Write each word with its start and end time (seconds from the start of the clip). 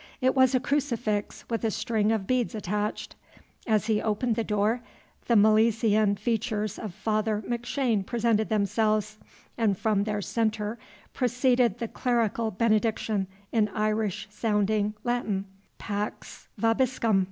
It 0.19 0.33
was 0.35 0.55
a 0.55 0.59
crucifix 0.59 1.45
with 1.47 1.63
a 1.63 1.69
string 1.69 2.11
of 2.11 2.25
beads 2.25 2.55
attached. 2.55 3.15
As 3.67 3.85
he 3.85 4.01
opened 4.01 4.35
the 4.35 4.43
door, 4.43 4.81
the 5.27 5.35
Milesian 5.35 6.15
features 6.17 6.79
of 6.79 6.95
Father 6.95 7.43
McShane 7.47 8.03
presented 8.03 8.49
themselves, 8.49 9.19
and 9.59 9.77
from 9.77 10.05
their 10.05 10.19
centre 10.23 10.79
proceeded 11.13 11.77
the 11.77 11.87
clerical 11.87 12.49
benediction 12.49 13.27
in 13.51 13.67
Irish 13.75 14.25
sounding 14.31 14.95
Latin, 15.03 15.45
Pax 15.77 16.47
vobiscum! 16.57 17.19